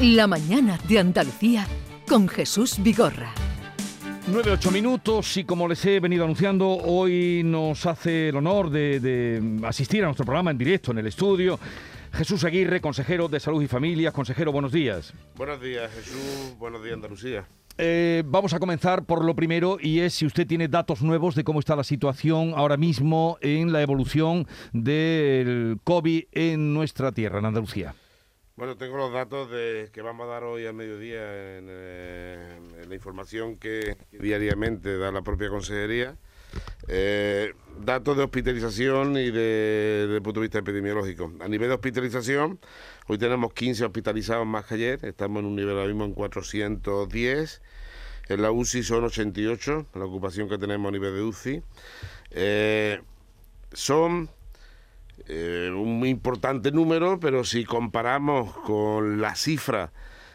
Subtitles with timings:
[0.00, 1.66] La mañana de Andalucía
[2.06, 3.32] con Jesús Vigorra.
[4.30, 9.66] 9-8 minutos y como les he venido anunciando, hoy nos hace el honor de, de,
[9.66, 11.58] asistir a nuestro programa en directo en el estudio.
[12.12, 14.12] Jesús Aguirre, consejero de Salud y Familia.
[14.12, 15.14] Consejero, buenos días.
[15.34, 16.54] Buenos días, Jesús.
[16.58, 17.48] Buenos días, Andalucía.
[17.78, 21.44] Eh, vamos a comenzar por lo primero y es si usted tiene datos nuevos de
[21.44, 27.46] cómo está la situación ahora mismo en la evolución del COVID en nuestra tierra, en
[27.46, 27.94] Andalucía.
[28.56, 32.88] Bueno, tengo los datos de, que vamos a dar hoy al mediodía en, eh, en
[32.88, 36.16] la información que diariamente da la propia consejería.
[36.88, 41.30] Eh, datos de hospitalización y de, desde el punto de vista epidemiológico.
[41.40, 42.58] A nivel de hospitalización,
[43.08, 47.60] hoy tenemos 15 hospitalizados más que ayer, estamos en un nivel ahora mismo en 410.
[48.30, 51.62] En la UCI son 88, la ocupación que tenemos a nivel de UCI.
[52.30, 53.02] Eh,
[53.74, 54.30] son
[55.26, 59.92] eh, un muy importante número, pero si comparamos con la cifra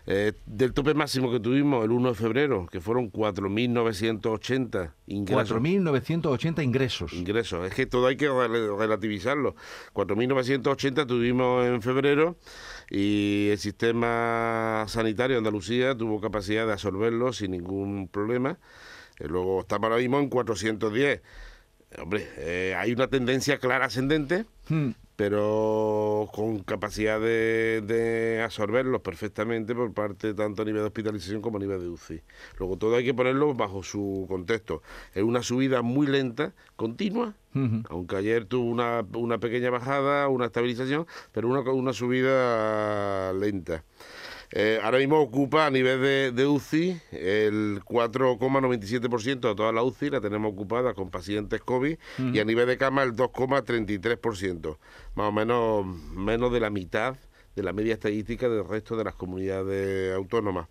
[0.07, 5.57] eh, del tope máximo que tuvimos el 1 de febrero, que fueron 4.980 ingresos.
[5.57, 7.13] 4.980 ingresos.
[7.13, 9.55] Ingresos, es que todo hay que relativizarlo.
[9.93, 12.35] 4.980 tuvimos en febrero
[12.89, 18.57] y el sistema sanitario de Andalucía tuvo capacidad de absorberlo sin ningún problema.
[19.19, 21.21] Eh, luego estamos ahora mismo en 410.
[21.99, 24.45] Hombre, eh, hay una tendencia clara ascendente.
[24.69, 31.43] Hmm pero con capacidad de, de, absorberlos perfectamente por parte tanto a nivel de hospitalización
[31.43, 32.21] como a nivel de UCI.
[32.57, 34.81] Luego todo hay que ponerlo bajo su contexto.
[35.13, 37.85] Es una subida muy lenta, continua, uh -huh.
[37.89, 43.83] aunque ayer tuvo una, una, pequeña bajada, una estabilización, pero una, una subida lenta.
[44.53, 50.09] Eh, ahora mismo ocupa a nivel de, de UCI el 4,97% de toda la UCI
[50.09, 52.35] la tenemos ocupada con pacientes COVID uh -huh.
[52.35, 54.77] y a nivel de cama el 2,33%,
[55.15, 57.15] más o menos menos de la mitad
[57.55, 60.67] de la media estadística del resto de las comunidades autónomas.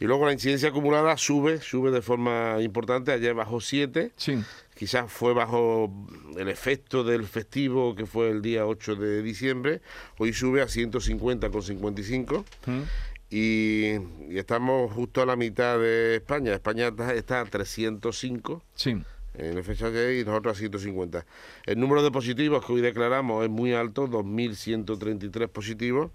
[0.00, 4.38] Y luego la incidencia acumulada sube, sube de forma importante, ayer bajó 7, sí.
[4.76, 5.92] quizás fue bajo
[6.36, 9.80] el efecto del festivo que fue el día 8 de diciembre,
[10.18, 12.82] hoy sube a 150,55 ¿Mm?
[13.30, 13.94] Y,
[14.28, 18.62] y, estamos justo a la mitad de España, España está a 305.
[18.74, 18.96] Sí
[19.38, 21.24] en de y nosotros a 150.
[21.66, 26.10] El número de positivos que hoy declaramos es muy alto, 2.133 positivos,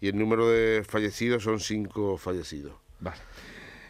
[0.00, 2.72] y el número de fallecidos son 5 fallecidos.
[3.00, 3.18] Vale.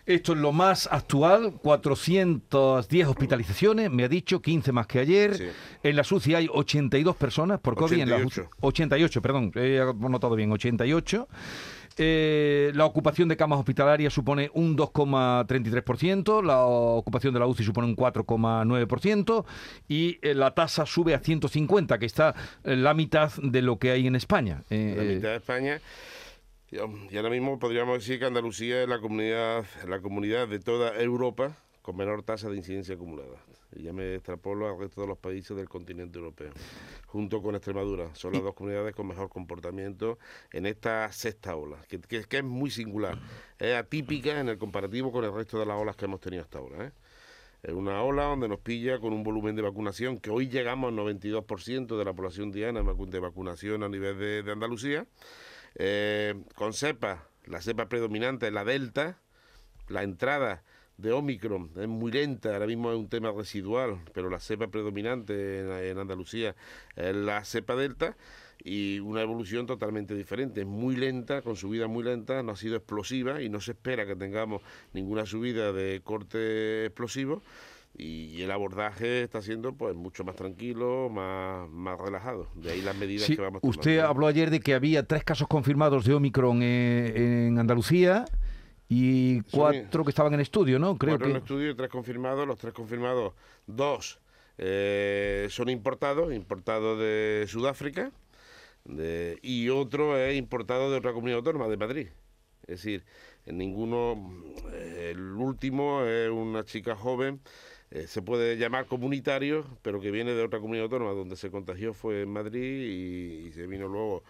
[0.04, 5.36] Esto es lo más actual, 410 hospitalizaciones, me ha dicho, 15 más que ayer.
[5.36, 5.44] Sí.
[5.84, 8.02] En la SUCI hay 82 personas por COVID.
[8.02, 8.40] 88.
[8.40, 11.28] En la 88, perdón, he notado bien, 88.
[11.98, 17.86] Eh, la ocupación de camas hospitalarias supone un 2,33%, la ocupación de la UCI supone
[17.86, 19.44] un 4,9%
[19.88, 24.06] y eh, la tasa sube a 150, que está la mitad de lo que hay
[24.06, 24.62] en España.
[24.70, 25.80] Eh, la mitad de España.
[26.70, 31.58] Y ahora mismo podríamos decir que Andalucía es la comunidad, la comunidad de toda Europa
[31.82, 33.36] con menor tasa de incidencia acumulada.
[33.74, 36.52] Y ya me extrapolo al resto de los países del continente europeo,
[37.06, 38.14] junto con Extremadura.
[38.14, 40.18] Son las dos comunidades con mejor comportamiento
[40.52, 43.18] en esta sexta ola, que, que, que es muy singular.
[43.58, 46.58] Es atípica en el comparativo con el resto de las olas que hemos tenido hasta
[46.58, 46.86] ahora.
[46.86, 46.92] ¿eh?
[47.62, 50.98] Es una ola donde nos pilla con un volumen de vacunación que hoy llegamos al
[50.98, 55.06] 92% de la población diana de vacunación a nivel de, de Andalucía.
[55.76, 59.18] Eh, con cepa, la cepa predominante es la delta,
[59.88, 60.64] la entrada
[60.96, 65.60] de Omicron es muy lenta, ahora mismo es un tema residual, pero la cepa predominante
[65.60, 66.54] en, en, Andalucía
[66.96, 68.16] es la cepa delta
[68.64, 73.42] y una evolución totalmente diferente, muy lenta, con subida muy lenta, no ha sido explosiva
[73.42, 77.42] y no se espera que tengamos ninguna subida de corte explosivo
[77.94, 82.48] y el abordaje está siendo pues mucho más tranquilo, más, más relajado.
[82.54, 83.78] De ahí las medidas sí, que vamos tomando.
[83.78, 88.24] Usted habló ayer de que había tres casos confirmados de Omicron en, en Andalucía
[88.92, 90.98] y cuatro que estaban en estudio, ¿no?
[90.98, 91.30] Creo cuatro que...
[91.30, 92.46] en estudio y tres confirmados.
[92.46, 93.32] Los tres confirmados,
[93.66, 94.20] dos
[94.58, 98.12] eh, son importados, importados de Sudáfrica
[98.84, 102.08] de, y otro es importado de otra comunidad autónoma, de Madrid.
[102.62, 103.04] Es decir,
[103.46, 104.30] en ninguno,
[104.72, 107.40] eh, el último es una chica joven
[107.94, 111.92] eh, se puede llamar comunitario, pero que viene de otra comunidad autónoma, donde se contagió
[111.92, 114.22] fue en Madrid y, y se vino luego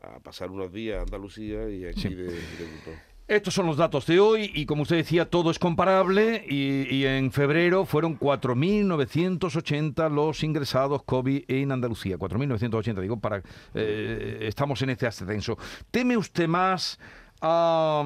[0.00, 2.14] a pasar unos días a Andalucía y aquí sí.
[2.14, 2.92] de, debutó.
[3.28, 7.04] Estos son los datos de hoy y como usted decía, todo es comparable y, y
[7.04, 12.16] en febrero fueron 4.980 los ingresados COVID en Andalucía.
[12.16, 13.42] 4.980, digo, para
[13.74, 15.58] eh, estamos en este ascenso.
[15.90, 16.98] ¿Teme usted más
[17.42, 18.02] a...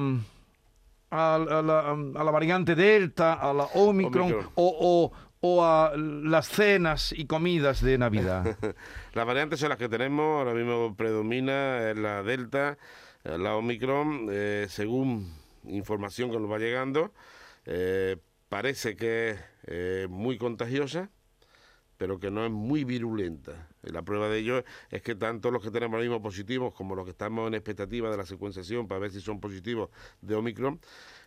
[1.09, 4.49] A, a, la, a, la, variante Delta, a la Omicron, Omicron.
[4.55, 5.11] O, o,
[5.41, 8.57] o, a las cenas y comidas de Navidad?
[9.13, 12.79] las variantes son las que tenemos, ahora mismo predomina la Delta.
[13.23, 14.29] La Omicron,
[14.67, 15.33] según
[15.63, 17.13] información que nos va llegando,
[18.49, 21.09] parece que es muy contagiosa,
[21.97, 23.69] pero que no es muy virulenta.
[23.81, 27.05] La prueba de ello es que tanto los que tenemos los mismos positivos como los
[27.05, 29.89] que estamos en expectativa de la secuenciación para ver si son positivos
[30.21, 30.81] de Omicron,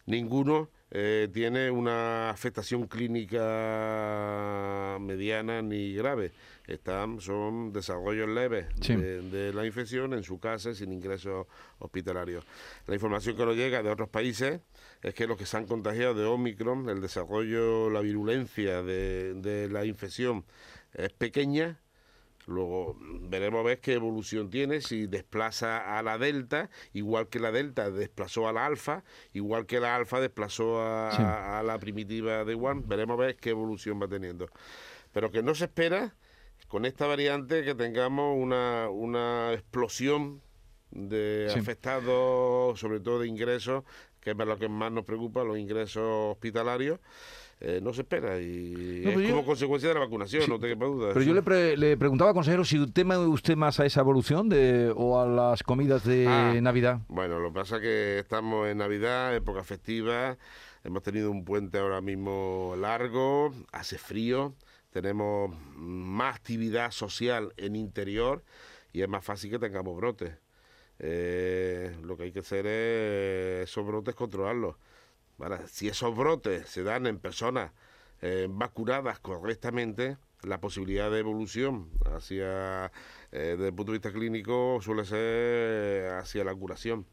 [0.05, 3.39] ninguno eh, tiene una afectación clínica
[5.01, 6.33] mediana ni grave.
[6.67, 11.47] Están, son desarrollos leves de, la infección en su casa sin ingresos
[11.79, 12.45] hospitalarios.
[12.87, 14.61] La información que nos llega de otros países
[15.03, 19.69] es que los que se han contagiado de Omicron, el desarrollo, la virulencia de, de
[19.69, 20.45] la infección
[20.93, 21.79] es pequeña,
[22.47, 27.51] Luego veremos a ver qué evolución tiene, si desplaza a la delta, igual que la
[27.51, 29.03] delta desplazó a la alfa,
[29.33, 32.85] igual que la alfa desplazó a, la primitiva de One.
[32.87, 34.49] Veremos a ver qué evolución va teniendo.
[35.13, 36.15] Pero que no se espera
[36.77, 40.43] con esta variante que tengamos una, una explosión
[40.91, 43.83] de afectados, sobre todo de ingresos,
[44.21, 47.01] que es lo que más nos preocupa, los ingresos hospitalarios.
[47.61, 51.15] Eh, no se espera y es como consecuencia de la vacunación, no te quepa duda.
[51.15, 55.19] Pero yo le, le, preguntaba, consejero, si tema usted más a esa evolución de, o
[55.19, 57.01] a las comidas de ah, Navidad.
[57.09, 60.37] Bueno, lo que pasa es que estamos en Navidad, época festiva,
[60.85, 64.53] hemos tenido un puente ahora mismo largo, hace frío,
[65.03, 68.43] tenemos más actividad social en interior
[68.95, 70.33] y es más fácil que tengamos brotes.
[70.99, 74.77] Eh, lo que hay que hacer es esos brotes controlarlos
[75.67, 77.73] si esos brotes se dan en personas
[78.23, 82.87] eh, vacunadas correctamente, la posibilidad de evolución hacia,
[83.33, 87.07] eh, desde el punto de vista clínico, suele ser hacia la curación.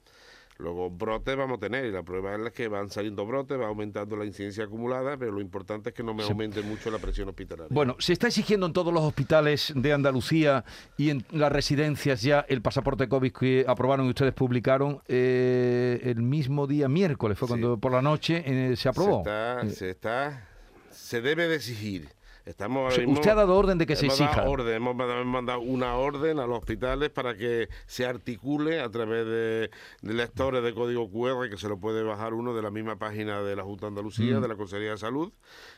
[0.58, 4.16] Luego brotes vamos a tener y la prueba es que van saliendo brotes, va aumentando
[4.16, 7.70] la incidencia acumulada, pero lo importante es que no me aumente mucho la presión hospitalaria.
[7.74, 10.64] Bueno, se está exigiendo en todos los hospitales de Andalucía
[10.98, 16.22] y en las residencias ya el pasaporte COVID que aprobaron y ustedes publicaron eh, el
[16.22, 19.24] mismo día miércoles, fue cuando por la noche eh, se aprobó.
[19.24, 20.48] Se se está,
[20.92, 22.08] se debe de exigir
[22.46, 24.44] Estamos usted ha dado orden de que se exija.
[24.44, 29.72] Orden, hemos mandado una orden a los hospitales para que se articule a través de,
[30.02, 33.56] lectores de código QR que se lo puede bajar uno de la misma página de
[33.56, 34.42] la Junta de Andalucía, mm.
[34.42, 35.32] de la Consejería de Salud,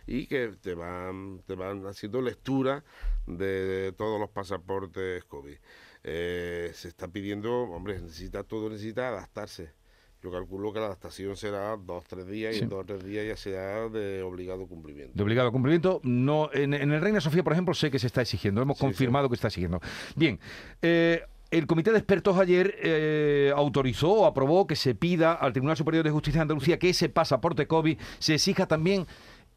[0.08, 2.84] y que te van, te van haciendo lectura
[3.28, 5.58] de, todos los pasaportes COVID.
[6.04, 9.85] Eh, se está pidiendo, hombre, necesita todo, necesita adaptarse
[10.26, 13.04] yo calculo que la adaptación será dos o tres días y en dos o tres
[13.06, 15.14] días ya será de obligado cumplimiento.
[15.14, 16.02] De obligado cumplimiento.
[16.04, 18.62] No, en, el Reina Sofía, por ejemplo, sé que se está exigiendo.
[18.62, 19.80] Hemos confirmado que está exigiendo.
[20.16, 20.40] Bien.
[20.82, 25.78] Eh, el Comité de Expertos ayer eh, autorizó o aprobó que se pida al Tribunal
[25.78, 29.06] Superior de Justicia de Andalucía que ese pasaporte COVID se exija también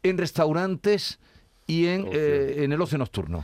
[0.03, 1.19] en restaurantes
[1.65, 3.43] y en, eh, en el ocio nocturno.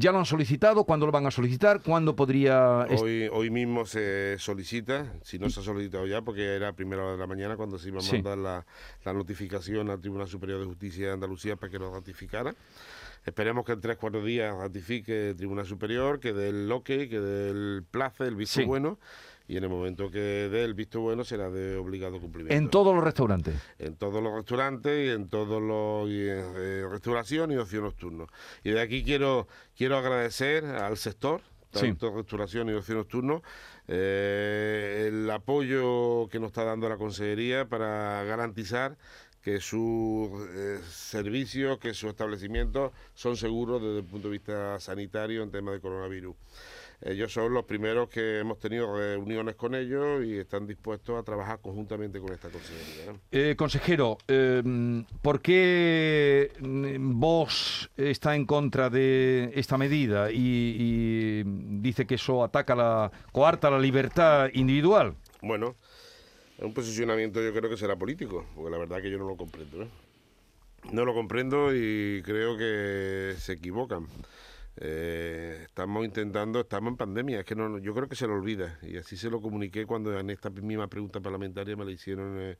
[0.00, 0.84] ¿Ya lo han solicitado?
[0.84, 1.82] ¿Cuándo lo van a solicitar?
[1.82, 2.86] ¿Cuándo podría...?
[3.00, 7.02] Hoy, hoy mismo se solicita, si no se ha solicitado ya, porque era a primera
[7.02, 8.66] hora de la mañana cuando se iba a mandar la,
[9.04, 12.54] la, notificación al Tribunal Superior de Justicia de Andalucía para que lo ratificara.
[13.26, 17.18] Esperemos que en tres, cuatro días ratifique el Tribunal Superior, que dé el ok, que
[17.20, 19.00] dé el plazo, el visto bueno
[19.48, 22.54] y en el momento que dé el visto bueno será de obligado cumplimiento.
[22.54, 23.54] ¿En todos los restaurantes?
[23.78, 28.28] En todos los restaurantes y en todos los y eh, restauración y ocio nocturno.
[28.62, 31.40] Y de aquí quiero quiero agradecer al sector
[31.70, 33.42] tanto restauración y ocio nocturno,
[33.88, 38.96] eh, el apoyo que nos está dando la Consejería para garantizar
[39.42, 45.42] que sus eh, servicios, que sus establecimientos son seguros desde el punto de vista sanitario
[45.42, 46.36] en tema de coronavirus.
[47.00, 51.60] Ellos son los primeros que hemos tenido reuniones con ellos y están dispuestos a trabajar
[51.60, 53.14] conjuntamente con esta consejería.
[53.30, 61.44] Eh, consejero, eh, ¿por qué mm, vos está en contra de esta medida y,
[61.80, 65.14] dice que eso ataca la, coarta la libertad individual?
[65.40, 65.76] Bueno,
[66.58, 69.36] es un posicionamiento yo creo que será político, porque la verdad que yo no lo
[69.36, 69.84] comprendo.
[69.84, 69.88] ¿eh?
[70.90, 74.08] No lo comprendo y creo que se equivocan.
[74.80, 78.78] Eh, estamos intentando, estamos en pandemia, es que no, yo creo que se lo olvida
[78.82, 82.58] y así se lo comuniqué cuando en esta misma pregunta parlamentaria me la hicieron eh,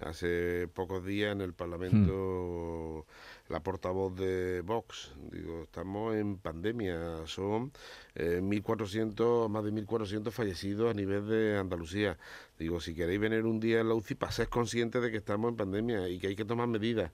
[0.00, 3.06] hace pocos días en el Parlamento
[3.52, 5.12] la portavoz de Vox.
[5.30, 7.70] Digo, estamos en pandemia, son
[8.14, 12.18] 1.400, eh, más de 1.400 fallecidos a nivel de Andalucía.
[12.58, 15.56] Digo, si queréis venir un día en la UCI, paséis conscientes de que estamos en
[15.56, 17.10] pandemia y que hay que tomar medidas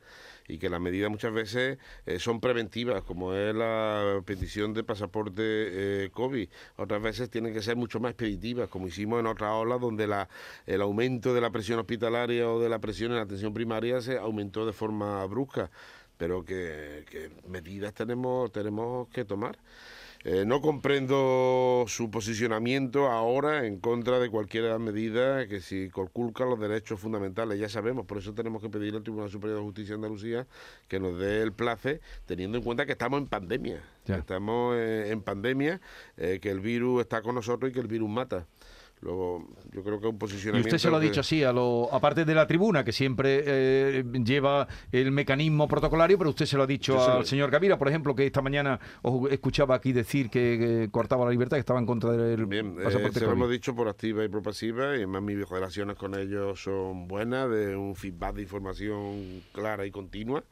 [0.46, 5.42] y que las medidas muchas veces eh, son preventivas, como es la petición de pasaporte
[5.42, 6.48] eh, COVID.
[6.76, 10.28] Otras veces tienen que ser mucho más expeditivas, como hicimos en otra ola donde la,
[10.66, 14.18] el aumento de la presión hospitalaria o de la presión en la atención primaria se
[14.18, 15.70] aumentó de forma brusca
[16.18, 19.58] pero que, medidas tenemos, tenemos que tomar.
[20.24, 26.58] Eh, no comprendo su posicionamiento ahora en contra de cualquier medida que si conculca los
[26.58, 27.60] derechos fundamentales.
[27.60, 30.46] Ya sabemos, por eso tenemos que pedir al Tribunal Superior de Justicia de Andalucía
[30.88, 33.80] que nos dé el place, teniendo en cuenta que estamos en pandemia.
[34.06, 35.80] Estamos eh, en pandemia,
[36.16, 38.44] eh, que el virus está con nosotros y que el virus mata.
[39.00, 40.68] Luego, yo creo que un posicionamiento.
[40.68, 43.42] Y usted se lo ha dicho así, a lo, aparte de la tribuna, que siempre
[43.46, 47.88] eh, lleva el mecanismo protocolario, pero usted se lo ha dicho al señor Gavira, por
[47.88, 51.86] ejemplo, que esta mañana os escuchaba aquí decir que, cortaba la libertad, que estaba en
[51.86, 55.22] contra del Bien, eh, se lo hemos dicho por activa y por pasiva, y además
[55.22, 60.42] mis relaciones con ellos son buenas, de un feedback de información clara y continua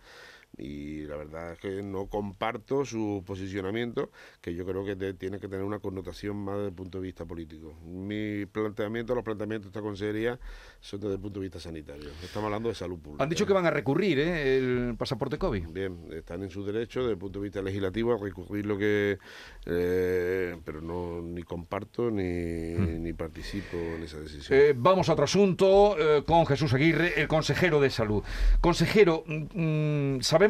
[0.58, 4.10] y la verdad es que no comparto su posicionamiento,
[4.40, 7.24] que yo creo que tiene que tener una connotación más desde el punto de vista
[7.26, 7.74] político.
[7.84, 10.38] Mi planteamiento, los planteamientos de esta consejería
[10.80, 12.10] son desde el punto de vista sanitario.
[12.22, 13.22] Estamos hablando de salud pública.
[13.22, 14.56] Han dicho que van a recurrir ¿eh?
[14.56, 15.68] el pasaporte COVID.
[15.68, 19.18] Bien, están en su derecho desde el punto de vista legislativo a recurrir lo que...
[19.66, 24.58] Eh, pero no ni comparto ni, ni participo en esa decisión.
[24.58, 25.96] Eh, vamos a otro asunto
[26.26, 28.22] con Jesús Aguirre, el consejero de salud.
[28.60, 30.45] Consejero, mm, sabemos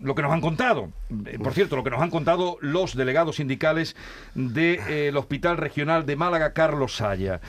[0.00, 0.90] lo que nos han contado.
[1.26, 3.96] Eh, por cierto, lo que nos han contado los delegados sindicales
[4.34, 7.40] del eh, Hospital Regional de Málaga, Carlos Saya.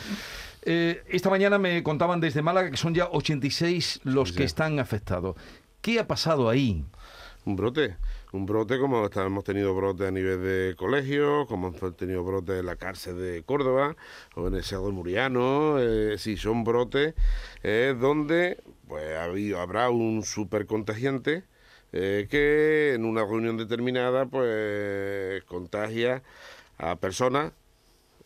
[0.64, 5.36] Eh, esta mañana me contaban desde Málaga que son ya 86 los que están afectados.
[5.82, 6.86] ¿Qué ha pasado ahí?
[7.46, 7.96] Un brote,
[8.34, 12.68] un brote como hemos tenido brote a nivel de colegio, como hemos tenido brote en
[12.68, 13.96] la cárcel de Córdoba
[14.36, 15.78] o en el Cerro de Muriano.
[16.18, 17.16] sí, son brotes
[18.00, 19.18] donde pues,
[19.58, 21.46] habrá un super contagiante
[21.94, 26.24] eh, que en una reunión determinada pues contagia
[26.78, 27.52] a personas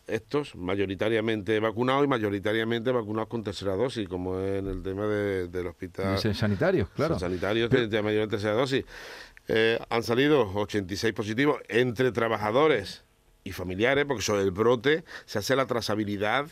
[0.06, 6.18] estos mayoritariamente vacunados y mayoritariamente vacunados con tercera dosis, como en el tema del hospital.
[6.18, 7.18] sanitarios, claro.
[7.18, 8.84] sanitarios de, mayor tercera dosis.
[9.48, 13.04] Eh, han salido 86 positivos entre trabajadores
[13.44, 16.46] y familiares, porque sobre el brote se hace la trazabilidad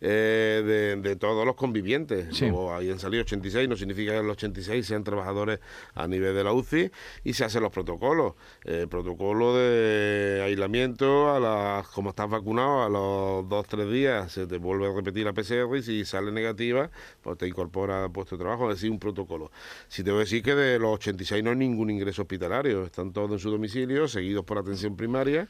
[0.00, 2.36] eh, de, todos los convivientes.
[2.36, 2.50] Sí.
[2.72, 5.58] ahí han salido 86, no significa que los 86 sean trabajadores
[5.94, 6.90] a nivel de la UCI,
[7.24, 8.34] y se hacen los protocolos.
[8.64, 14.58] El protocolo de aislamiento, a las, como estás vacunado, a los 2-3 días se te
[14.58, 16.90] vuelve a repetir la PCR y si sale negativa,
[17.22, 19.50] pues te incorpora a puesto de trabajo, es decir, un protocolo.
[19.88, 23.12] Si te voy a decir que de los 86 no hay ningún ingreso hospitalario, están
[23.12, 25.48] todos en su domicilio, seguidos por atención primaria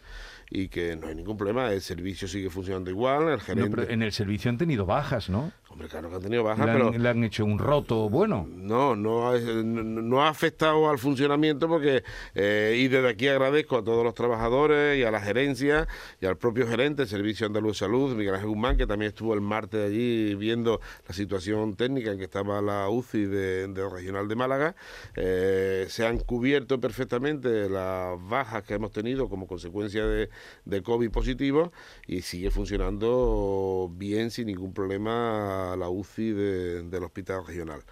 [0.51, 3.93] y que no hay ningún problema, el servicio sigue funcionando igual, el gerente...
[3.93, 5.51] en el servicio han tenido bajas, ¿no?
[5.71, 6.91] Hombre, claro que han tenido bajas, le pero...
[6.93, 8.49] Le han hecho un roto bueno.
[8.51, 12.03] No, no ha, no ha afectado al funcionamiento porque...
[12.35, 15.87] Eh, y desde aquí agradezco a todos los trabajadores y a la gerencia
[16.23, 19.35] y al propio gerente del Servicio Andaluz de Salud, Miguel Ángel Guzmán, que también estuvo
[19.35, 24.27] el martes allí viendo la situación técnica en que estaba la UCI del de Regional
[24.27, 24.75] de Málaga.
[25.17, 30.31] Eh, se han cubierto perfectamente las bajas que hemos tenido como consecuencia de,
[30.65, 31.73] de COVID positivo
[32.07, 37.83] y sigue funcionando bien sin ningún problema la UCI del hospital regional.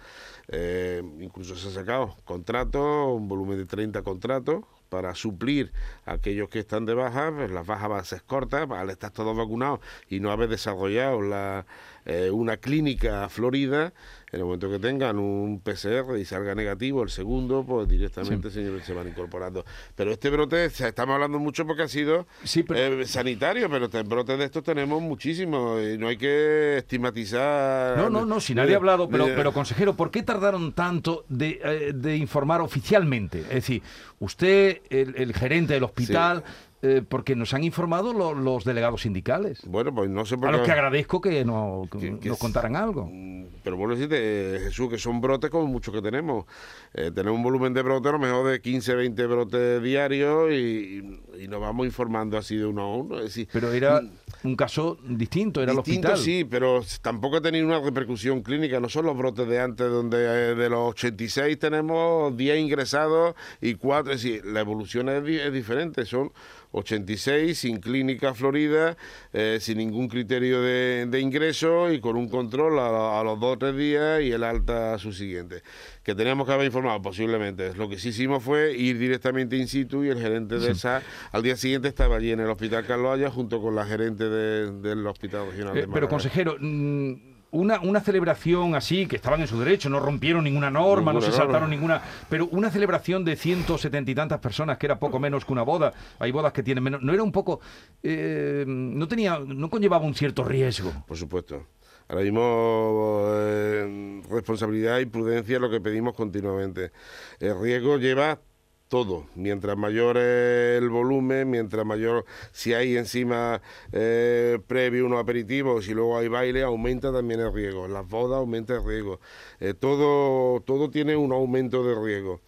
[0.47, 5.71] Eh, incluso se ha sacado contratos, un volumen de 30 contratos para suplir
[6.05, 9.11] a aquellos que están de baja, pues las bajas van a ser cortas, al estar
[9.11, 11.65] todos vacunados y no haber desarrollado la,
[12.09, 13.91] eh, una clínica florida,
[14.31, 18.85] en el momento que tengan un PCR y salga negativo el segundo, pues directamente señores,
[18.85, 19.65] se van incorporando.
[19.93, 24.45] Pero este brote, estamos hablando mucho porque ha sido eh, sanitario, pero este brote de
[24.45, 27.97] estos tenemos muchísimos y no hay que estigmatizar.
[27.97, 31.59] No, no, no, si nadie ha hablado, pero, pero consejero, ¿por qué tardaron tanto de,
[31.61, 33.41] eh, informar oficialmente?
[33.41, 33.81] Es decir,
[34.19, 36.45] usted, el, gerente del hospital...
[36.83, 39.61] Eh, porque nos han informado los delegados sindicales.
[39.65, 40.55] Bueno, pues no sé por qué.
[40.55, 41.89] A los que agradezco que, nos
[42.37, 43.09] contaran algo.
[43.11, 46.45] Mm, pero vuelvo a decirte, Jesús, que son brotes como muchos que tenemos.
[46.93, 51.19] Eh, tenemos un volumen de brotes, a lo mejor de 15, 20 brotes diarios y,
[51.47, 53.15] nos vamos informando así de uno a uno.
[53.51, 56.17] pero era mm, un caso distinto, era distinto, el hospital.
[56.17, 58.79] sí, pero tampoco ha tenido una repercusión clínica.
[58.79, 63.73] No son los brotes de antes, donde eh, de los 86 tenemos 10 ingresados y
[63.73, 64.13] 4.
[64.13, 66.05] Es decir, la evolución es, es diferente.
[66.05, 66.31] Son
[66.77, 68.97] 86 sin clínica florida,
[69.33, 73.75] eh, sin ningún criterio de, ingreso y con un control a, los dos o tres
[73.75, 75.63] días y el alta a su siguiente.
[76.03, 77.73] Que teníamos que haber informado posiblemente.
[77.75, 81.43] Lo que sí hicimos fue ir directamente in situ y el gerente de esa al
[81.43, 85.47] día siguiente estaba allí en el Hospital Carlos Haya junto con la gerente del Hospital
[85.51, 86.55] Regional de eh, Pero consejero...
[86.59, 91.21] Mm, una, una celebración así, que estaban en su derecho, no rompieron ninguna norma, no
[91.21, 95.19] se saltaron ninguna, pero una celebración de ciento setenta y tantas personas, que era poco
[95.19, 97.59] menos que una boda, hay bodas que tienen menos, no era un poco,
[98.03, 100.91] eh, no tenía, no conllevaba un cierto riesgo.
[101.07, 101.65] Por supuesto.
[102.09, 106.91] Ahora mismo eh, responsabilidad y prudencia es lo que pedimos continuamente.
[107.39, 108.39] El riesgo lleva
[108.87, 109.25] todo.
[109.35, 115.93] Mientras mayor es el volumen, mientras mayor, si hay encima eh, previo unos aperitivos y
[115.93, 117.87] luego hay baile, aumenta también el riesgo.
[117.87, 119.19] Las bodas aumenta el riesgo.
[119.59, 122.41] Eh, todo, todo tiene un aumento de riesgo.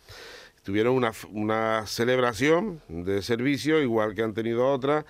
[0.64, 5.06] Tuvieron una, una celebración de servicio, igual que han tenido otras.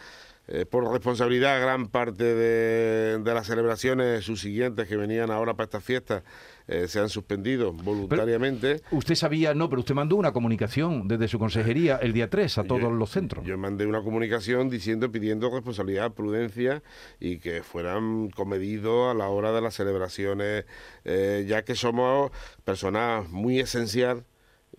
[0.51, 5.83] Eh, por responsabilidad, gran parte de, de las celebraciones subsiguientes que venían ahora para estas
[5.83, 6.23] fiestas
[6.69, 8.81] eh, se han suspendido voluntariamente.
[8.91, 12.63] usted sabía, no, pero usted mandó una comunicación desde su consejería el día 3 a
[12.63, 13.43] todos los centros.
[13.43, 16.83] Yo mandé una comunicación diciendo, pidiendo responsabilidad, prudencia
[17.19, 20.65] y que fueran comedidos a la hora de las celebraciones,
[21.05, 22.31] eh, ya que somos
[22.65, 24.25] personas muy esencial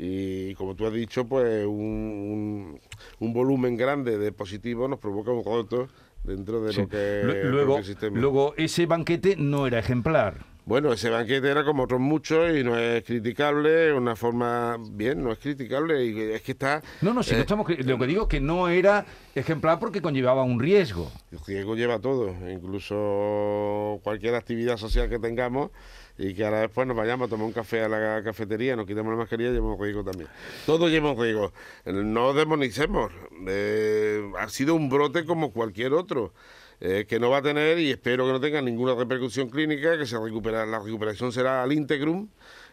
[0.02, 2.80] y como tú has dicho, pues un,
[3.18, 5.88] un, volumen grande de positivos nos provoca un roto
[6.24, 8.18] dentro de lo que luego, el sistema.
[8.18, 10.46] Luego, ese banquete no era ejemplar.
[10.64, 15.32] Bueno, ese banquete era como otros muchos y no es criticable, una forma bien, no
[15.32, 16.80] es criticable y es que está...
[17.02, 17.68] No, no, si no eh, estamos...
[17.68, 19.04] Lo que digo es que no era
[19.34, 21.10] ejemplar porque conllevaba un riesgo.
[21.30, 25.72] El riesgo lleva todo, incluso cualquier actividad social que tengamos
[26.20, 29.10] y que ahora después nos vayamos a tomar un café a la cafetería, nos quitemos
[29.10, 30.28] la mascarilla y llevamos riesgo también.
[30.66, 31.50] Todo lleva riesgo.
[31.86, 33.10] No demonicemos.
[33.48, 36.34] Eh, ha sido un brote como cualquier otro.
[36.82, 40.06] Eh, que no va a tener y espero que no tenga ninguna repercusión clínica, que
[40.06, 42.28] se recupera, la recuperación será al integrum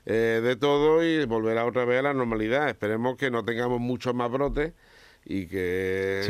[0.05, 2.69] eh, de todo y volverá otra vez a la normalidad.
[2.69, 4.71] Esperemos que no tengamos muchos más brotes
[5.25, 6.21] y que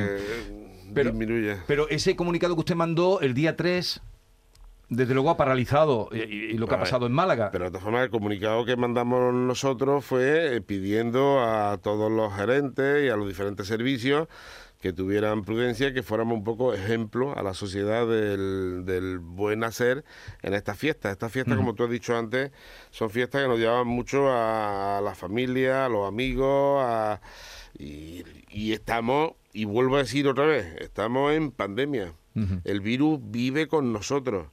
[0.91, 1.63] disminuya.
[1.67, 4.01] Pero ese comunicado que usted mandó el día 3
[4.89, 7.49] desde luego ha paralizado y, lo que ha pasado en Málaga.
[7.51, 12.33] Pero de todas formas, el comunicado que mandamos nosotros fue eh, pidiendo a todos los
[12.33, 14.27] gerentes y a los diferentes servicios
[14.81, 20.05] que tuvieran prudencia, que fuéramos un poco ejemplo a la sociedad del, buen hacer
[20.43, 21.13] en estas fiestas.
[21.13, 22.51] Estas fiestas, como tú has dicho antes,
[22.91, 27.19] son fiestas que nos llevan mucho a la familia, a los amigos,
[27.79, 32.13] y, estamos, y vuelvo a decir otra vez, estamos en pandemia.
[32.65, 34.49] El virus vive con nosotros.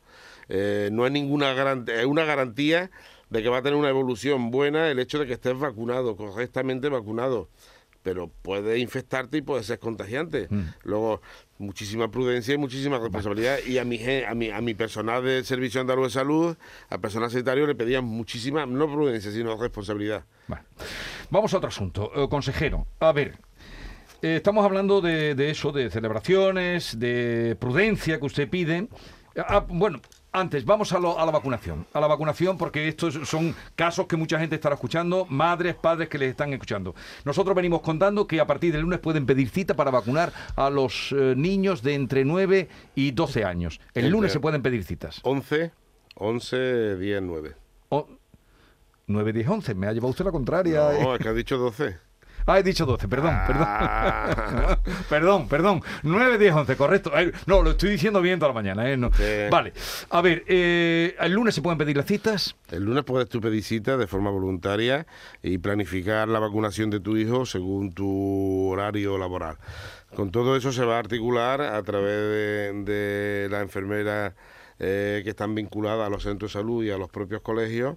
[0.49, 2.91] Eh, no es ninguna garantía, es una garantía
[3.31, 6.89] de que va a tener una evolución buena el hecho de que estés vacunado, correctamente
[6.89, 7.49] vacunado
[8.05, 10.47] pero puede infectarte y puede ser contagiante.
[10.51, 10.63] Mm.
[10.83, 11.23] Luego,
[11.57, 13.59] muchísima prudencia y muchísima responsabilidad.
[13.67, 16.57] Y a mi, a mi, a mi personal del Servicio Andaluz de Salud,
[16.91, 20.25] al personal sanitario, le pedían muchísima, no prudencia, sino responsabilidad.
[21.31, 22.13] Vamos a otro asunto.
[22.15, 23.39] Eh, consejero, a ver,
[24.21, 28.87] eh, estamos hablando de, de, eso, de celebraciones, de prudencia que usted pide.
[29.35, 30.01] Ah, bueno,
[30.35, 31.87] antes, vamos a, la vacunación.
[31.93, 36.19] A la vacunación, porque estos son casos que mucha gente estará escuchando, madres, padres que
[36.19, 36.95] les están escuchando.
[37.25, 41.13] Nosotros venimos contando que a partir del lunes pueden pedir cita para vacunar a los
[41.13, 43.81] eh, niños de entre 9 y 12 años.
[43.95, 45.21] El lunes se pueden pedir citas.
[45.23, 45.71] 11,
[46.17, 47.55] 11, 10, 9.
[49.07, 49.75] 9, 10, 11.
[49.75, 50.91] Me ha llevado usted la contraria.
[51.01, 51.97] No, es que ha dicho 12.
[52.47, 53.67] Ah, he dicho 12, perdón, perdón.
[53.67, 54.79] Ah.
[55.09, 55.83] perdón, perdón.
[56.03, 57.13] 9, 10, 11, correcto.
[57.47, 58.91] No, lo estoy diciendo bien toda la mañana.
[58.91, 59.49] ¿eh?
[59.51, 59.73] Vale.
[60.11, 62.57] A ver, eh, ¿el lunes se pueden pedir las citas?
[62.71, 65.07] El lunes puedes tú pedir citas de forma voluntaria
[65.43, 69.57] y planificar la vacunación de tu hijo según tu horario laboral.
[70.15, 74.35] Con todo eso se va a articular a través de, la enfermera
[74.79, 77.97] eh, que están vinculadas a los centros de salud y a los propios colegios.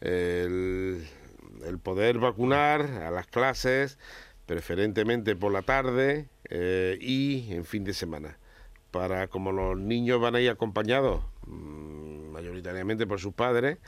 [0.00, 1.06] El,
[1.66, 3.98] el poder vacunar a las clases,
[4.46, 8.38] preferentemente por la tarde eh, y en fin de semana.
[8.90, 13.78] Para como los niños van a ir acompañados mm, mayoritariamente por sus padres,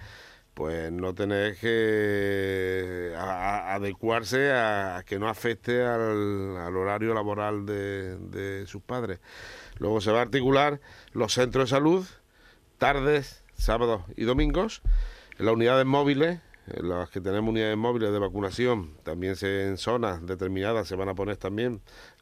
[0.54, 8.82] pues no tener que adecuarse a, que no afecte al, horario laboral de, de, sus
[8.82, 9.18] padres.
[9.78, 10.80] Luego se va a articular
[11.12, 12.06] los centros de salud,
[12.78, 14.82] tardes, sábados y domingos,
[15.38, 20.88] las unidades móviles las que tenemos unidades móviles de vacunación, también se, en zonas determinadas
[20.88, 21.80] se van a poner también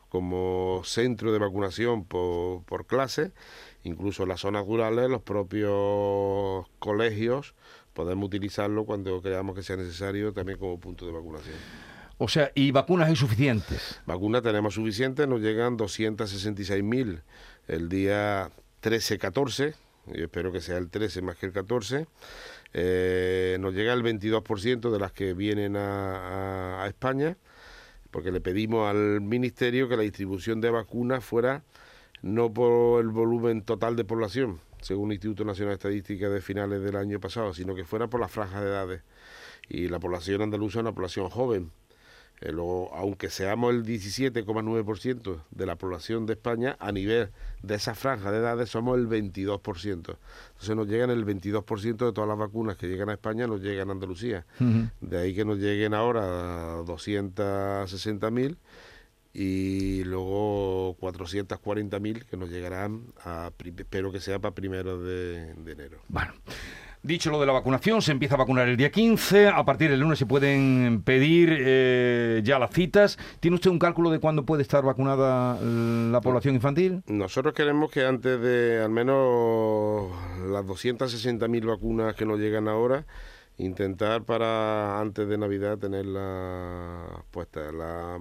[0.08, 3.32] como centro de vacunación por, por clase,
[3.84, 7.54] incluso en las zonas rurales, los propios colegios
[7.92, 11.56] podemos utilizarlo cuando creamos que sea necesario también como punto de vacunación.
[12.18, 14.00] O sea, ¿y vacunas hay suficientes?
[14.06, 17.22] Vacunas tenemos suficientes, nos llegan 266.000
[17.68, 18.50] el día
[18.82, 19.74] 13-14,
[20.14, 22.06] y espero que sea el 13 más que el 14.
[22.72, 27.36] Eh, nos llega el 22% de las que vienen a, España,
[28.10, 31.62] porque le pedimos al Ministerio que la distribución de vacunas fuera
[32.22, 36.82] no por el volumen total de población, según el Instituto Nacional de Estadística de finales
[36.82, 39.02] del año pasado, sino que fuera por las franjas de edades.
[39.68, 41.70] Y la población andaluza es una población joven.
[42.40, 47.30] Eh, luego, aunque seamos el 17,9% de la población de España, a nivel
[47.62, 49.92] de esa franja de edades somos el 22%.
[49.92, 53.90] Entonces nos llegan el 22% de todas las vacunas que llegan a España, nos llegan
[53.90, 54.46] a Andalucía.
[55.00, 58.56] De ahí que nos lleguen ahora 260.000
[59.32, 66.00] y luego 440.000 que nos llegarán, a, espero que sea para primero de, de enero.
[66.08, 66.32] Bueno.
[67.02, 69.48] Dicho lo de la vacunación, se empieza a vacunar el día 15.
[69.48, 73.18] A partir del lunes se pueden pedir eh, ya las citas.
[73.40, 77.02] ¿Tiene usted un cálculo de cuándo puede estar vacunada la población infantil?
[77.06, 80.10] Nosotros queremos que antes de al menos
[80.50, 83.06] las 260.000 vacunas que nos llegan ahora,
[83.56, 87.72] intentar para antes de Navidad tenerla puesta.
[87.72, 88.18] La,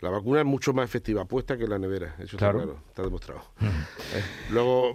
[0.00, 3.44] la vacuna es mucho más efectiva puesta que la nevera, eso está claro, está demostrado.
[3.62, 4.94] Eh, luego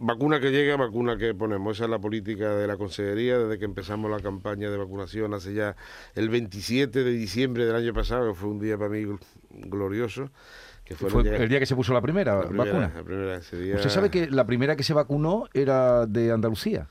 [0.00, 1.76] Vacuna que llega, vacuna que ponemos.
[1.76, 5.54] Esa es la política de la Consejería desde que empezamos la campaña de vacunación hace
[5.54, 5.74] ya
[6.14, 9.04] el 27 de diciembre del año pasado, que fue un día para mí
[9.50, 10.30] glorioso.
[10.84, 11.58] Que fue, el, día...
[11.58, 12.92] que se puso la primera, vacuna.
[12.96, 16.86] Usted sabe que la primera que se vacunó era de Andalucía.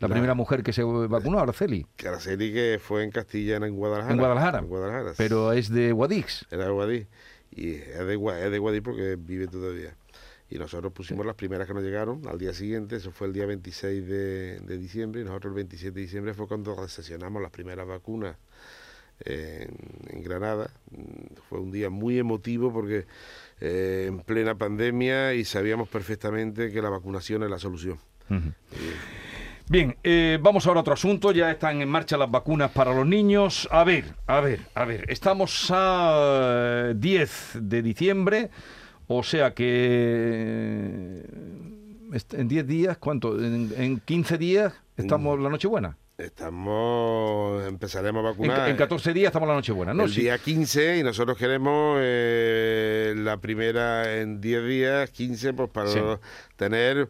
[0.00, 1.86] La, primera mujer que se vacunó, Araceli.
[2.06, 4.12] Araceli que fue en Castilla, en Guadalajara.
[4.12, 4.60] En Guadalajara.
[4.60, 5.12] Guadalajara.
[5.16, 6.46] Pero es de Guadix.
[6.50, 7.06] Era de Guadix.
[7.50, 9.94] Y es de, es de Guadix porque vive todavía
[10.50, 13.46] y nosotros pusimos las primeras que nos llegaron al día siguiente, eso fue el día
[13.46, 18.36] 26 de, diciembre, y nosotros el 27 de diciembre fue cuando recesionamos las primeras vacunas
[19.24, 20.70] en, Granada.
[21.48, 23.06] Fue un día muy emotivo porque
[23.60, 27.98] eh, en plena pandemia y sabíamos perfectamente que la vacunación es la solución.
[29.70, 31.30] Bien, eh, vamos ahora a otro asunto.
[31.32, 33.68] Ya están en marcha las vacunas para los niños.
[33.70, 35.04] A ver, a ver, a ver.
[35.08, 38.50] Estamos a 10 de diciembre.
[39.08, 41.24] O sea que
[42.32, 43.42] en 10 días, ¿cuánto?
[43.42, 45.96] En, 15 días estamos la Nochebuena.
[46.18, 48.68] Estamos, empezaremos a vacunar.
[48.68, 50.04] En, 14 días estamos la Nochebuena, ¿no?
[50.04, 56.18] El día 15 y nosotros queremos eh, la primera en 10 días, 15, pues para
[56.56, 57.08] tener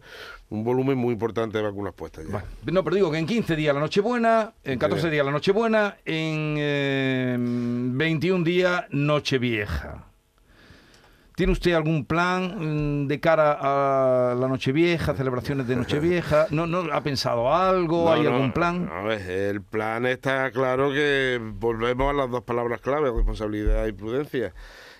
[0.50, 2.44] un volumen muy importante de vacunas puestas ya.
[2.70, 7.96] No, pero digo que en 15 días la Nochebuena, en 14 días la Nochebuena, en
[7.96, 10.07] 21 eh, días Nochevieja.
[11.38, 16.48] ¿Tiene usted algún plan mm, de cara a la Nochevieja, celebraciones de Nochevieja?
[16.50, 18.10] ¿No, no ha pensado algo?
[18.10, 18.90] ¿Hay algún plan?
[18.92, 23.92] A ver, el plan está claro que volvemos a las dos palabras clave, responsabilidad y
[23.92, 24.52] prudencia.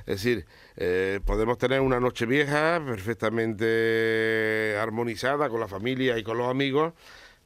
[0.06, 0.46] Es decir,
[0.76, 6.92] eh, podemos tener una Nochevieja perfectamente armonizada con la familia y con los amigos,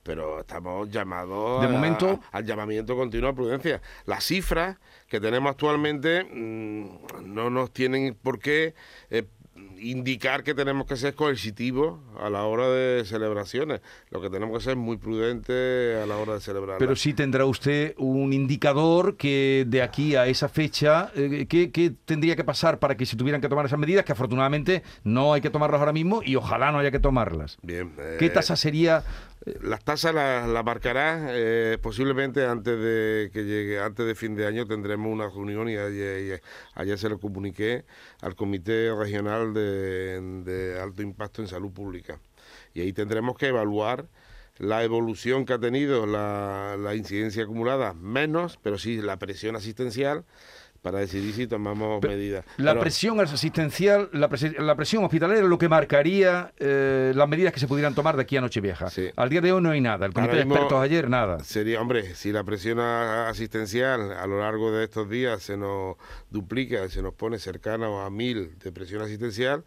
[0.03, 3.81] pero estamos llamados de momento al llamamiento continuo a prudencia.
[4.05, 4.77] Las cifras
[5.13, 8.75] que tenemos actualmente mm, no nos tienen por qué
[9.11, 9.25] eh,
[9.79, 13.83] indicar que tenemos que ser coercitivos a la hora de celebraciones.
[14.09, 16.79] Lo que tenemos que ser muy prudentes a la hora de celebrar.
[16.79, 22.35] Pero sí tendrá usted un indicador que de aquí a esa fecha, eh, ¿qué, tendría
[22.35, 24.07] que pasar para que se tuvieran que tomar esas medidas?
[24.07, 27.59] Que afortunadamente no hay que tomarlas ahora mismo y ojalá no haya que tomarlas.
[27.61, 27.93] Bien.
[28.19, 29.05] ¿Qué tasa sería
[29.45, 34.47] las tasas las la marcará eh, posiblemente antes de que llegue, antes de fin de
[34.47, 36.41] año tendremos una reunión y ayer,
[36.99, 37.85] se lo comuniqué
[38.21, 42.21] al Comité Regional de, Alto Impacto en Salud Pública.
[42.75, 44.07] Y ahí tendremos que evaluar
[44.59, 50.25] la evolución que ha tenido la incidencia acumulada, menos, pero sí la presión asistencial
[50.83, 52.45] para decidir si tomamos medidas.
[52.57, 57.69] La presión asistencial, la, presión hospitalaria es lo que marcaría eh, las medidas que se
[57.69, 58.89] pudieran tomar de aquí a Nochevieja.
[59.17, 60.05] Al día de hoy no hay nada.
[60.07, 61.39] El comité de expertos ayer, nada.
[61.45, 65.97] Sería, hombre, si la presión asistencial a lo largo de estos días se nos
[66.31, 69.65] duplica, se nos pone cercana a mil de presión asistencial,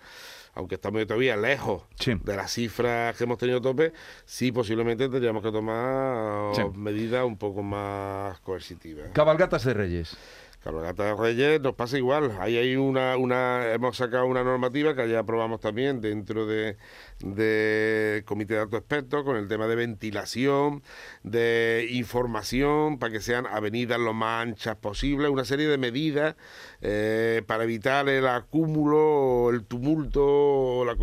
[0.53, 3.93] aunque estamos todavía lejos de las cifras que hemos tenido tope,
[4.25, 9.11] sí posiblemente tendríamos que tomar medidas un poco más coercitivas.
[9.13, 10.17] Cabalgatas de Reyes.
[10.65, 12.35] Cabalgata de Reyes nos pasa igual.
[12.39, 16.77] Ahí hay una, una, hemos sacado una normativa que ya aprobamos también dentro de,
[17.19, 20.81] de comité de alto expertos con el tema de ventilación,
[21.21, 26.35] de información para que sean avenidas lo más anchas posible, una serie de medidas
[26.81, 30.97] eh, para evitar el acúmulo, el tumulto, la,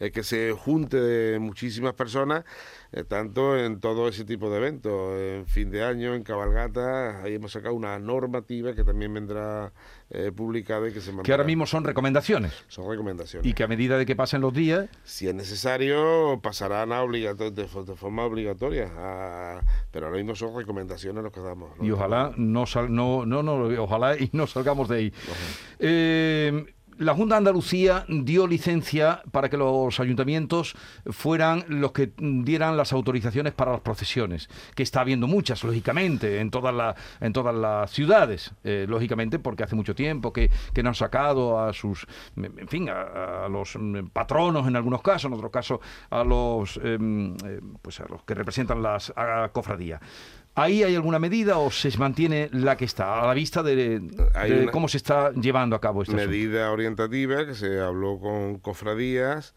[0.00, 2.42] eh, que se junte de muchísimas personas
[3.02, 7.50] tanto en todo ese tipo de eventos, en fin de año, en cabalgata, ahí hemos
[7.50, 9.72] sacado una normativa que también vendrá
[10.10, 12.52] eh, publicada y que se Que ahora mismo son recomendaciones.
[12.68, 13.50] Son recomendaciones.
[13.50, 14.88] Y que a medida de que pasen los días...
[15.02, 18.90] Si es necesario, pasarán a de, forma obligatoria,
[19.90, 21.70] pero ahora mismo son recomendaciones los que damos.
[21.80, 25.12] Y ojalá no, sal, no, no, no, ojalá y no salgamos de ahí.
[25.78, 26.64] Eh,
[26.98, 30.74] la Junta de Andalucía dio licencia para que los ayuntamientos
[31.06, 36.50] fueran los que dieran las autorizaciones para las procesiones, que está habiendo muchas, lógicamente, en
[36.50, 40.90] todas, las en todas las ciudades, eh, lógicamente, porque hace mucho tiempo que, que no
[40.90, 43.78] han sacado a sus, en fin, a, a los
[44.12, 45.80] patronos en algunos casos, en otros casos
[46.10, 49.12] a los, em, eh, pues a los que representan las
[49.52, 50.00] cofradías.
[50.56, 54.00] ¿Ahí hay alguna medida o se mantiene la que está a la vista de,
[54.72, 56.20] cómo se está llevando a cabo asunto?
[56.24, 59.54] medida orientativa que se habló con cofradías,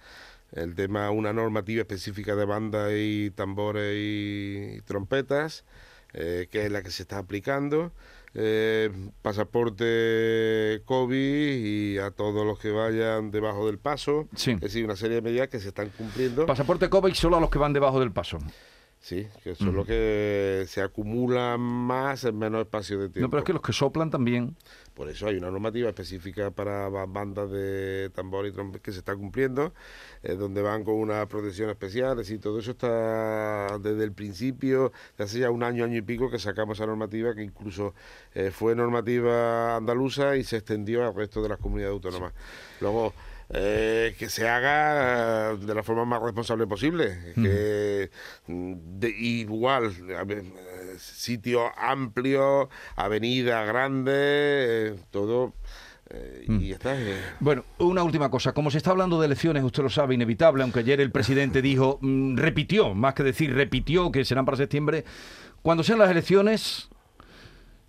[0.54, 5.66] el tema, una normativa específica de bandas y tambores y trompetas,
[6.14, 7.92] eh, que es la que se está aplicando,
[8.34, 8.90] eh,
[9.22, 14.52] pasaporte COVID y a todos los que vayan debajo del paso, Sí.
[14.52, 16.48] es decir, una serie de medidas que se están cumpliendo.
[16.48, 18.40] Pasaporte COVID solo a los que van debajo del paso.
[19.08, 23.22] Sí, que son los que se acumulan más en menos espacio de tiempo.
[23.22, 24.58] No, pero es que los que soplan también.
[24.94, 29.00] Por eso hay una normativa específica para ba- bandas de tambor y trompeta que se
[29.00, 29.74] está cumpliendo,
[30.24, 34.92] eh, donde van con una protección especial, es decir, todo eso está desde el principio,
[35.18, 37.94] de hace ya un año, año y pico que sacamos esa normativa, que incluso
[38.36, 42.34] eh, fue normativa andaluza y se extendió al resto de las comunidades autónomas.
[42.82, 43.14] Luego,
[43.50, 48.10] eh, que se haga de la forma más responsable posible, que
[48.48, 49.94] mm, de, igual,
[50.98, 55.54] sitio amplio, avenida grande, eh, todo,
[56.10, 57.00] eh, y ya está.
[57.00, 57.18] eh.
[57.40, 58.54] Bueno, una última cosa.
[58.54, 62.00] Como se está hablando de elecciones, usted lo sabe, inevitable, aunque ayer el presidente dijo,
[62.02, 65.06] mm, repitió, más que decir repitió que serán para septiembre.
[65.62, 66.90] Cuando sean las elecciones,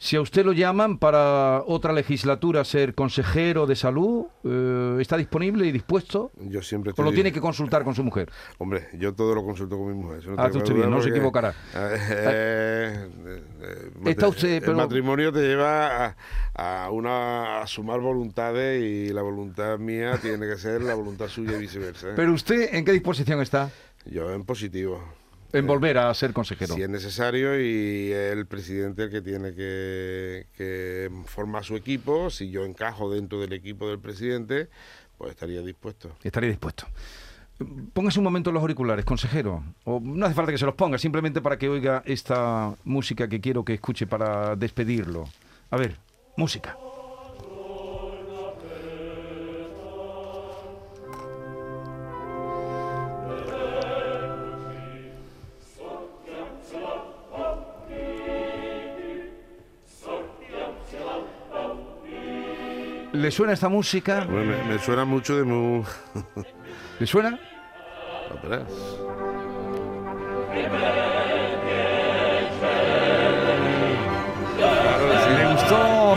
[0.01, 5.67] si a usted lo llaman para otra legislatura ser consejero de salud, eh, ¿está disponible
[5.67, 6.31] y dispuesto?
[6.49, 8.31] Yo siempre ¿O lo estoy- tiene que consultar con su mujer?
[8.59, 10.21] Hombre, yo todo lo consulto con mi mujer.
[10.21, 11.51] eso Ah, usted bien, no se equivocará.
[11.75, 13.09] eh, eh,
[13.63, 19.13] eh, Está usted, pero- El matrimonio te lleva a, a una, a sumar voluntades y
[19.13, 22.09] la voluntad mía tiene que ser la voluntad suya y viceversa.
[22.15, 23.71] Pero usted, ¿en qué disposición está?
[24.07, 25.03] Yo en positivo.
[25.53, 26.75] En volver a ser consejero.
[26.75, 32.51] Si es necesario y el presidente el que tiene que, que formar su equipo, si
[32.51, 34.69] yo encajo dentro del equipo del presidente,
[35.17, 36.11] pues estaría dispuesto.
[36.23, 36.87] Estaría dispuesto.
[37.93, 39.65] Póngase un momento los auriculares, consejero.
[39.85, 43.41] O no hace falta que se los ponga, simplemente para que oiga esta música que
[43.41, 45.25] quiero que escuche para despedirlo.
[45.71, 45.97] A ver,
[46.37, 46.77] música.
[63.19, 64.25] ¿Le suena esta música?
[64.31, 65.83] Bueno, me, me suena mucho de mu...
[67.01, 67.39] ¿Le suena?
[68.33, 68.71] óperas.
[75.37, 76.17] ¿Le gustó?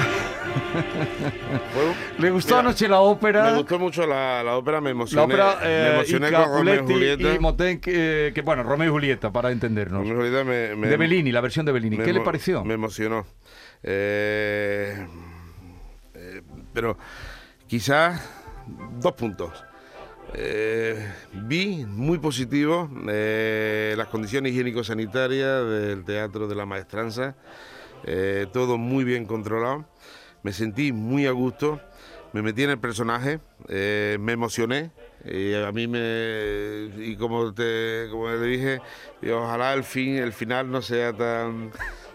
[1.75, 3.43] Bueno, ¿Le gustó mira, anoche la ópera?
[3.51, 5.23] Me gustó mucho la, la ópera, me La emocioné.
[5.23, 7.33] ópera me eh, emocioné y con Romeo y Julieta.
[7.33, 10.01] y Moten, que, que, bueno, Romeo y Julieta, para entendernos.
[10.07, 11.97] Romeo y Julieta me- me- de Bellini, la versión de Bellini.
[11.97, 12.63] me ¿Qué le pareció?
[12.63, 13.25] Me emocionó.
[13.83, 15.07] Eh, eh,
[16.73, 16.97] pero
[17.67, 18.21] quizás
[18.99, 19.51] dos puntos.
[20.33, 27.35] Eh, vi muy positivo eh, las condiciones higiénico-sanitarias del Teatro de la Maestranza.
[28.05, 29.85] Eh, todo muy bien controlado.
[30.43, 31.81] Me sentí muy a gusto.
[32.33, 33.39] Me metí en el personaje.
[33.67, 34.91] eh, me emocioné.
[35.25, 36.89] Y a mí me.
[36.97, 38.81] Y como, te, como le dije,
[39.31, 41.71] ojalá el, fin, el final no sea tan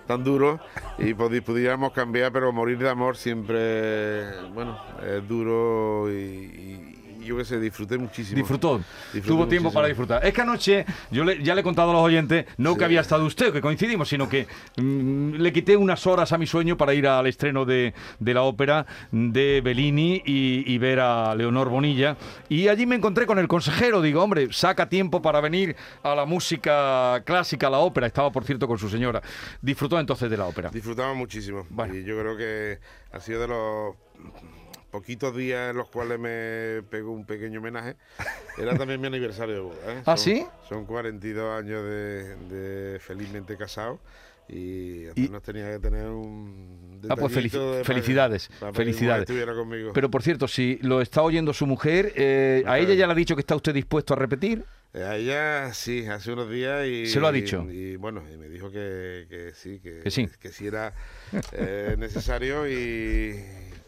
[0.06, 0.60] tan duro
[0.98, 6.85] y pudi- pudiéramos cambiar, pero morir de amor siempre, bueno, es duro y
[7.26, 8.38] yo qué sé, disfruté muchísimo.
[8.38, 8.78] Disfrutó.
[9.12, 9.72] Disfruté Tuvo tiempo muchísimo.
[9.72, 10.24] para disfrutar.
[10.26, 12.78] Es que anoche, yo le- ya le he contado a los oyentes, no Sí.
[12.78, 16.46] que había estado usted, que coincidimos, sino que mm, le quité unas horas a mi
[16.46, 21.34] sueño para ir al estreno de, de la ópera de Bellini y, y ver a
[21.34, 22.16] Leonor Bonilla.
[22.48, 24.00] Y allí me encontré con el consejero.
[24.02, 28.06] Digo, hombre, saca tiempo para venir a la música clásica, a la ópera.
[28.06, 29.20] Estaba, por cierto, con su señora.
[29.60, 30.70] Disfrutó entonces de la ópera.
[30.70, 31.66] Disfrutaba muchísimo.
[31.70, 31.94] Bueno.
[31.94, 32.78] Y yo creo que
[33.12, 33.94] ha sido de los
[34.90, 37.96] poquitos días en los cuales me pegó un pequeño homenaje.
[38.58, 39.76] Era también mi aniversario de boda.
[39.88, 40.02] ¿eh?
[40.06, 40.46] ¿Ah, Son- sí?
[40.68, 44.00] Son 42 años de, de felizmente casado.
[44.48, 49.28] Y, nos tenía que tener un Ah, pues felici- de- felicidades, para que felicidades.
[49.92, 53.16] Pero por cierto, si lo está oyendo su mujer, eh, ¿a ella ya le ha
[53.16, 54.64] dicho que está usted dispuesto a repetir?
[54.94, 57.06] Eh, A ella sí, hace unos días y...
[57.06, 57.66] ¿Se lo ha dicho?
[57.68, 60.28] Y, bueno, y me dijo que, que sí, que, Que sí.
[60.40, 60.94] que sí era
[61.52, 63.34] eh, necesario y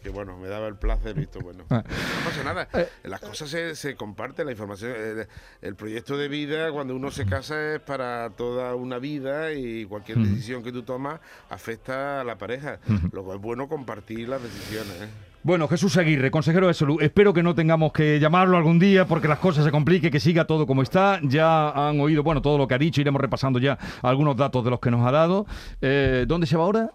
[0.01, 1.63] que bueno, me daba el placer, visto bueno.
[1.69, 1.83] Ah.
[1.85, 2.89] No pasa nada, Eh.
[3.03, 5.27] las cosas se, se comparten, la información, el,
[5.61, 10.17] el proyecto de vida cuando uno se casa es para toda una vida y cualquier
[10.19, 12.79] decisión que tú tomas afecta a la pareja,
[13.11, 14.93] lo cual es bueno compartir las decisiones.
[15.01, 15.07] ¿eh?
[15.41, 19.29] Bueno, Jesús Aguirre, consejero de salud, espero que no tengamos que llamarlo algún día porque
[19.29, 21.21] las cosas se compliquen, que siga todo como está.
[21.23, 24.69] Ya han oído, bueno, todo lo que ha dicho, iremos repasando ya algunos datos de
[24.69, 25.45] los que nos ha dado.
[25.79, 26.91] Eh, ¿Dónde se va ahora?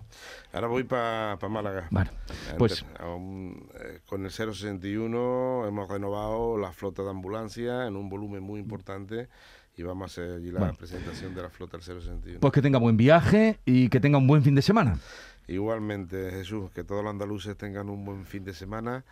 [0.53, 1.89] Ahora voy para Málaga.
[1.91, 2.11] Bueno,
[2.59, 2.85] pues...
[3.01, 9.29] Eh, con el 061 hemos renovado la flota de ambulancia en un volumen muy importante
[9.77, 10.75] y vamos a hacer allí la bueno.
[10.75, 12.41] presentación de la flota del 061.
[12.41, 14.99] Pues que tenga buen viaje y que tenga un buen fin de semana.
[15.47, 19.05] Igualmente, Jesús, que todos los andaluces tengan un buen fin de semana,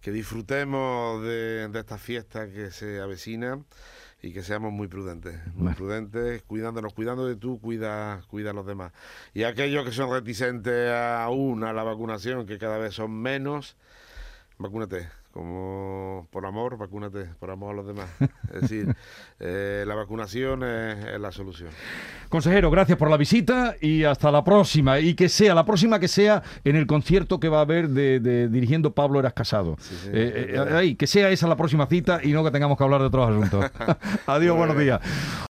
[0.00, 3.62] que disfrutemos de, de esta fiesta que se avecina
[4.22, 5.76] y que seamos muy prudentes, muy bueno.
[5.76, 8.92] prudentes, cuidándonos, cuidando de tú, cuida, cuida a los demás.
[9.34, 13.76] Y aquellos que son reticentes aún a la vacunación, que cada vez son menos,
[14.58, 18.08] vacúnate como por amor, vacúnate, por amor a los demás.
[18.54, 18.94] Es decir,
[19.40, 21.70] eh, la vacunación es, es, la solución.
[22.28, 25.00] Consejero, gracias por la visita y hasta la próxima.
[25.00, 28.20] Y que sea, la próxima que sea en el concierto que va a haber de,
[28.20, 29.74] de dirigiendo Pablo Eras Casado.
[29.80, 32.78] Sí, sí, eh, eh, ahí, que sea esa la próxima cita y no que tengamos
[32.78, 33.72] que hablar de otros asuntos.
[34.26, 35.00] Adiós, buenos días.